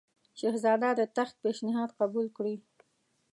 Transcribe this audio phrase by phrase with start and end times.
[0.39, 2.55] شهزاده د تخت پېشنهاد قبول کړي.